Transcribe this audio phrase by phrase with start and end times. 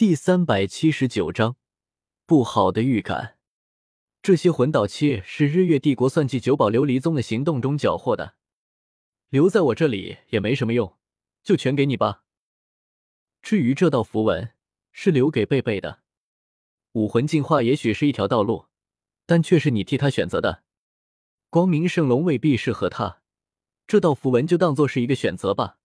[0.00, 1.56] 第三百七十九章，
[2.24, 3.36] 不好的预感。
[4.22, 8.36] 这些魂导器是日月帝国算计九宝琉璃宗的行动中缴获的，
[9.28, 10.96] 留在我这里也没什么用，
[11.42, 12.22] 就全给你吧。
[13.42, 14.54] 至于这道符文，
[14.90, 16.00] 是留给贝贝的。
[16.92, 18.68] 武魂进化也许是一条道路，
[19.26, 20.62] 但却是你替他选择的。
[21.50, 23.20] 光明圣龙未必适合他，
[23.86, 25.76] 这道符文就当做是一个选择吧。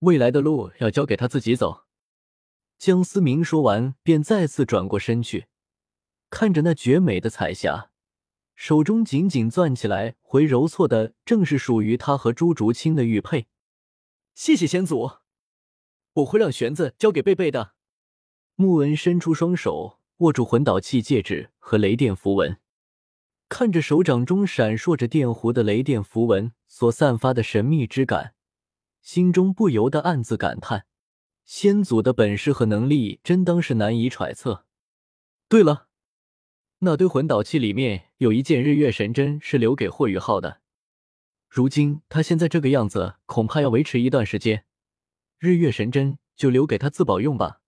[0.00, 1.81] 未来的路要交给他自己走。
[2.82, 5.46] 江思明说完，便再次转过身去，
[6.30, 7.92] 看着那绝美的彩霞，
[8.56, 13.46] 手中紧紧攥起来，回揉搓的正是属于他和朱竹清的玉佩。
[14.34, 15.12] 谢谢先祖，
[16.14, 17.74] 我会让玄子交给贝贝的。
[18.56, 22.58] 穆恩伸出双手，握住魂导器戒指和雷电符文，
[23.48, 28.34] 看着手掌中闪烁着电弧的雷电符文所散发的神秘之感，
[29.00, 30.86] 心中不由得暗自感叹。
[31.44, 34.64] 先祖的本事和能力真当是难以揣测。
[35.48, 35.88] 对了，
[36.78, 40.60] 那堆魂导器里面有一件日月神针是留给霍雨浩的。
[41.48, 44.64] 如今他现在这个样子，恐怕要维持一段时间。
[45.38, 47.60] 日月神针就留给他自保用吧。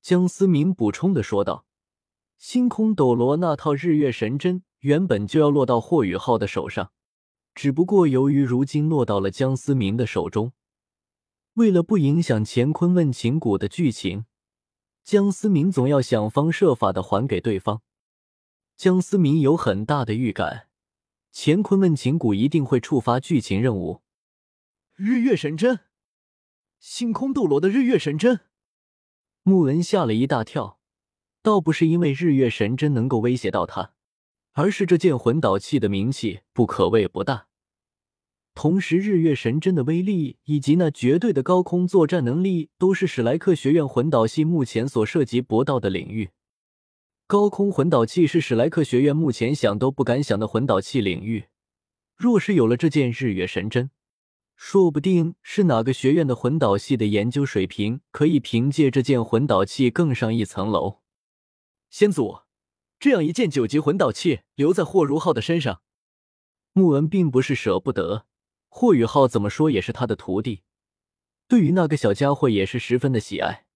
[0.00, 1.66] 江思明补充的说道
[2.38, 6.92] ：“星空斗罗那套日月神针原本就要落到霍雨浩的手上，
[7.54, 10.52] 只不过由于如今落到了江思明的手中。”
[11.54, 14.24] 为了不影响乾坤问情谷的剧情，
[15.04, 17.82] 江思明总要想方设法的还给对方。
[18.74, 20.68] 江思明有很大的预感，
[21.30, 24.00] 乾坤问情谷一定会触发剧情任务。
[24.94, 25.80] 日月神针，
[26.78, 28.40] 星空斗罗的日月神针。
[29.42, 30.78] 穆文吓了一大跳，
[31.42, 33.92] 倒不是因为日月神针能够威胁到他，
[34.52, 37.48] 而是这件魂导器的名气不可谓不大。
[38.54, 46.30] 同时，日月神针的威力以及那绝对的高空作战能力，都是史莱克学院魂导系目前所涉及不到的领域。
[47.26, 51.46] 高空魂导器是史莱克学院目前想都不敢想的魂导器领域。
[52.14, 53.90] 若是有了这件日月神针，
[54.54, 60.98] 说不定是哪个学院的魂导系的研究水平可以凭借这件魂导器更上一层楼。
[61.88, 62.40] 先祖，
[63.00, 65.80] 这样一件九级魂导器留在霍如浩的身上，
[66.74, 68.26] 穆文并不是舍不得。
[68.74, 70.62] 霍雨浩怎么说也是他的徒弟，
[71.46, 73.66] 对于那个小家伙也是十分的喜爱。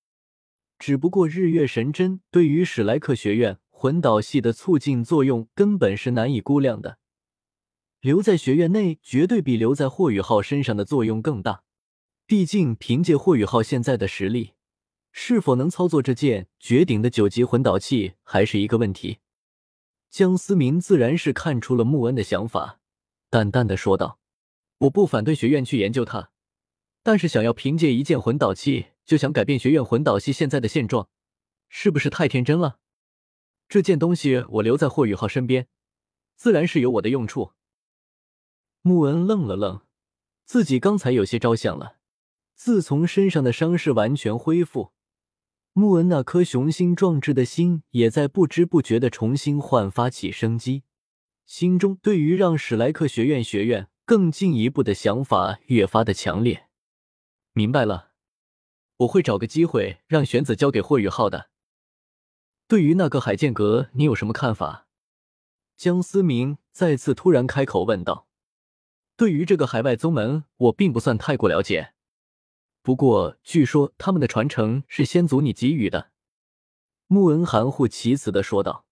[0.79, 6.99] 只不过日月神针对于史莱克学院魂导系的促进作用根本是难以估量的，
[8.01, 11.63] 留在学院内绝对比留在霍雨浩身上的作用更大。
[12.25, 14.55] 毕竟凭借霍雨浩现在的实力，
[15.13, 19.19] 是否能操作这件绝顶的九级魂导器还是一个问题。
[20.09, 22.81] 江思明自然是看出了穆恩的想法，
[23.29, 24.19] 淡淡的说道。
[24.79, 26.31] 我不反对学院去研究它，
[27.03, 31.09] 但是想要凭借一件魂导器就想改变学院魂导系现在的现状，
[31.69, 32.79] 是不是太天真了？
[33.69, 35.67] 这件东西我留在霍雨浩身边，
[36.37, 37.53] 自然是有我的用处。
[38.83, 39.81] 穆恩愣了愣，
[40.45, 41.97] 自己刚才有些着想了。
[42.55, 44.93] 自从身上的伤势完全恢复，
[45.73, 50.85] 穆恩那颗雄心壮志的心也在不知不觉的重新焕发起生机，
[51.45, 53.89] 心中对于让史莱克学院学院。
[54.07, 56.69] 更进一步的想法越发的强烈。
[57.53, 58.13] 明白了，
[58.99, 61.51] 我会找个机会让玄子交给霍雨浩的。
[62.69, 64.87] 对于那个海剑阁，你有什么看法？
[65.77, 68.29] 江思明再次突然开口问道。
[69.17, 71.93] 对于这个海外宗门，我并不算太过了解。
[72.83, 76.13] 不过据说他们的传承是先祖你给予的。
[77.09, 78.87] 穆恩含糊其辞的说道。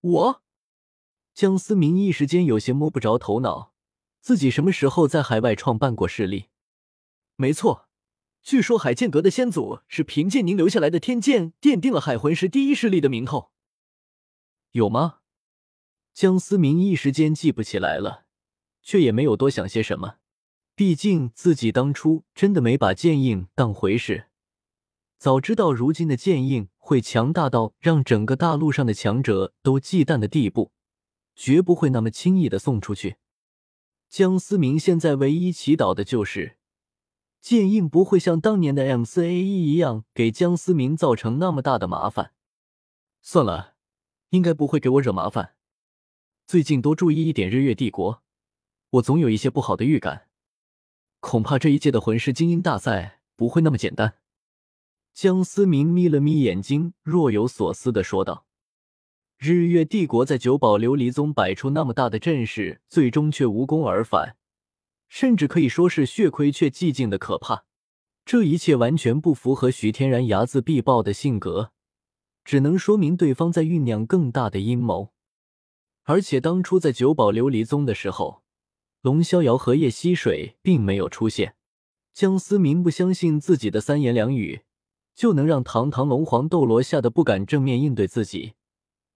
[0.00, 0.42] 我，
[1.32, 3.73] 江思明一时间有些摸不着头脑。
[4.24, 6.46] 自己什么时候在海外创办过势力？
[7.36, 7.90] 没错，
[8.42, 13.50] 据说海剑阁的先祖是凭借您留下来的天剑，奠定了海魂石第一势力的名头。
[14.70, 15.16] 有吗？
[16.14, 18.24] 江思明一时间记不起来了，
[18.82, 20.14] 却也没有多想些什么。
[20.74, 24.28] 毕竟自己当初真的没把剑印当回事。
[25.18, 30.72] 早知道如今的剑印会强大到让整个大陆上的强者都忌惮的地步，
[31.36, 33.16] 绝不会那么轻易的送出去。
[34.16, 36.56] 江思明现在唯一祈祷的就是
[37.40, 42.32] 剑印不会像当年的 M 四 A 一一样给江思明造成那么大的麻烦。
[43.22, 43.74] 算了，
[44.28, 45.56] 应该不会给我惹麻烦。
[46.46, 48.22] 最近多注意一点日月帝国，
[48.90, 50.28] 我总有一些不好的预感。
[51.18, 54.18] 恐怕这一届的魂师精英大赛不会那么简单。
[55.12, 58.46] 江思明眯了眯眼睛，若有所思的说道。
[59.46, 64.36] 日月帝国在九宝琉璃宗摆出那么大的阵势，最终却无功而返，
[65.06, 67.66] 甚至可以说是血亏却寂静的可怕。
[68.24, 71.72] 这一切完全不符合徐天然睚眦必报的性格，
[72.42, 75.12] 只能说明对方在酝酿更大的阴谋。
[76.04, 78.42] 而且当初在九宝琉璃宗的时候，
[79.02, 81.56] 龙逍遥和叶溪水并没有出现。
[82.14, 84.62] 江思明不相信自己的三言两语
[85.14, 88.54] 就能让堂堂龙皇斗罗吓得不敢正面应对自己，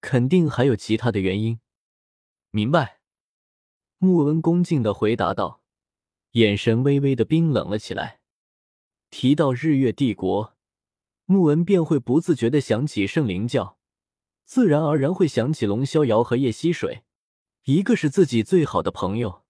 [0.00, 1.60] 肯定还有其他的原因。
[2.50, 3.00] 明白。
[3.98, 5.62] 穆恩恭敬的回答道，
[6.32, 8.20] 眼神微微的冰冷了起来。
[9.10, 10.56] 提到日月帝国，
[11.24, 13.78] 穆恩便会不自觉的想起圣灵教，
[14.44, 17.02] 自然而然会想起龙逍遥和叶溪水，
[17.64, 19.42] 一个是自己最好的朋友，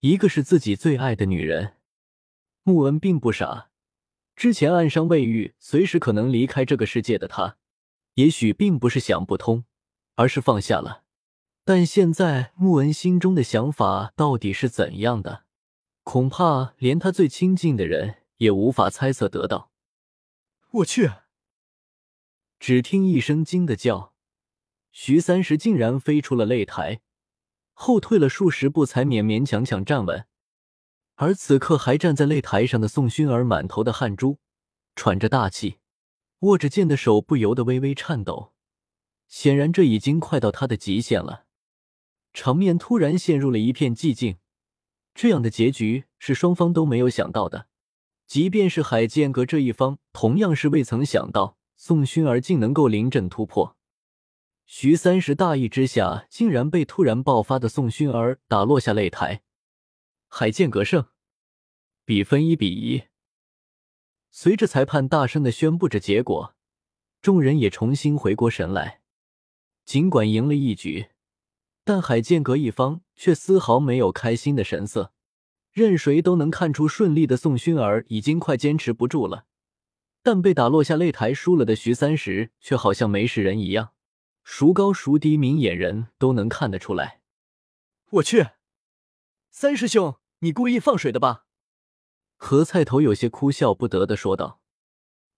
[0.00, 1.74] 一个是自己最爱的女人。
[2.62, 3.70] 穆恩并不傻，
[4.36, 7.56] 之前暗伤未愈，随时可能离开这个世界的他，
[8.14, 9.64] 也许并不是想不通，
[10.18, 11.04] 而是放下了。
[11.64, 15.44] 但现在穆恩心中的想法到底是怎样的，
[16.02, 19.70] 恐怕连他最亲近的人也无法猜测得到。
[20.70, 21.10] 我去！
[22.58, 24.12] 只听一声惊的叫，
[24.90, 27.00] 徐三石竟然飞出了擂台，
[27.72, 30.26] 后退了数十步才勉勉强强站稳。
[31.14, 34.38] 而此刻还站在擂台上的宋薰儿满头的汗珠，
[34.96, 35.78] 喘着大气，
[36.40, 38.52] 握着剑的手不由得微微颤抖。
[39.28, 41.44] 显然，这已经快到他的极限了。
[42.32, 44.38] 场面突然陷入了一片寂静。
[45.14, 47.66] 这样的结局是双方都没有想到的，
[48.26, 53.76] 即便是海剑阁这一方，同样是未曾想到宋薰儿竟能够临阵突破。
[54.64, 59.42] 徐三石大意之下，竟然被突然爆发的宋薰儿打落下擂台。
[60.28, 61.06] 海剑阁胜，
[62.04, 63.04] 比分一比一。
[64.30, 66.54] 随着裁判大声的宣布着结果，
[67.20, 68.97] 众人也重新回过神来。
[69.88, 71.06] 尽管赢了一局，
[71.82, 75.14] 但海剑阁一方却丝毫没有开心的神色。
[75.72, 79.46] 任谁都能看出，顺利的宋薰儿已经快坚持不住了，
[80.22, 83.92] 但被打落下擂台输了的徐三石却好像没事人一样，
[84.42, 87.22] 孰高孰低，明眼人都能看得出来。
[88.10, 88.48] 我去！
[89.50, 91.46] 三师兄，你故意放水的吧？
[92.36, 94.60] 何菜头有些哭笑不得的说道。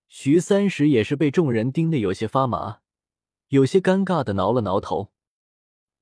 [0.08, 2.80] 徐三石也是被众人盯得有些发麻，
[3.50, 5.12] 有些尴尬的挠了挠头。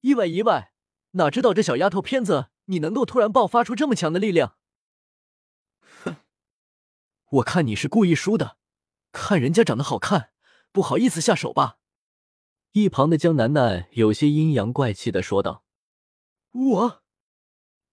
[0.00, 0.72] 意外意外，
[1.12, 4.56] 哪知道这小丫头片子，你能够突然爆发出这么强的力量？
[6.04, 6.16] 哼，
[7.30, 8.58] 我看你是故意输的，
[9.12, 10.30] 看人家长得好看，
[10.72, 11.78] 不好意思下手吧？
[12.72, 15.64] 一旁的江楠楠有些阴阳怪气的说道。
[16.52, 17.02] 我。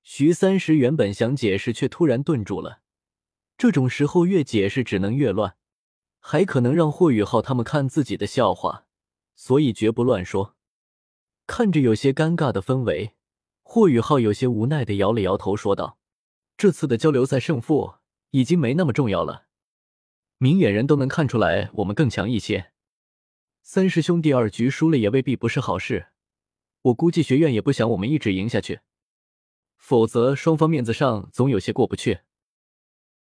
[0.03, 2.81] 徐三石原本想解释，却突然顿住了。
[3.57, 5.57] 这种时候越解释只能越乱，
[6.19, 8.84] 还可能让霍雨浩他们看自己的笑话，
[9.35, 10.55] 所以绝不乱说。
[11.47, 13.15] 看着有些尴尬的氛围，
[13.61, 15.99] 霍雨浩有些无奈的摇了摇头，说道
[16.57, 17.95] ：“这次的交流赛胜负
[18.31, 19.45] 已经没那么重要了，
[20.37, 22.71] 明眼人都能看出来我们更强一些。
[23.61, 26.07] 三师兄第二局输了也未必不是好事，
[26.81, 28.79] 我估计学院也不想我们一直赢下去。”
[29.77, 32.21] 否则，双方面子上总有些过不去。